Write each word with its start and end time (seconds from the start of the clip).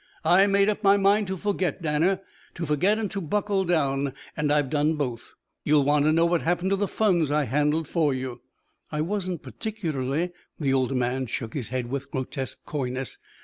"I 0.25 0.47
made 0.47 0.67
up 0.67 0.83
my 0.83 0.97
mind 0.97 1.27
to 1.27 1.37
forget, 1.37 1.83
Danner. 1.83 2.21
To 2.55 2.65
forget 2.65 2.97
and 2.97 3.11
to 3.11 3.21
buckle 3.21 3.65
down. 3.65 4.15
And 4.35 4.51
I've 4.51 4.71
done 4.71 4.95
both. 4.95 5.35
You'll 5.63 5.83
want 5.83 6.05
to 6.05 6.11
know 6.11 6.25
what 6.25 6.41
happened 6.41 6.71
to 6.71 6.75
the 6.75 6.87
funds 6.87 7.29
I 7.29 7.43
handled 7.43 7.87
for 7.87 8.11
you" 8.11 8.41
"I 8.91 9.01
wasn't 9.01 9.43
particularly" 9.43 10.31
The 10.59 10.73
older 10.73 10.95
man 10.95 11.27
shook 11.27 11.53
his 11.53 11.69
head 11.69 11.91
with 11.91 12.09
grotesque 12.09 12.65
coyness. 12.65 13.19